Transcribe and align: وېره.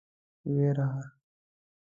وېره. 0.53 0.89